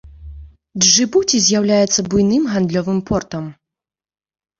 [0.85, 3.45] Джыбуці з'яўляецца буйным гандлёвым портам.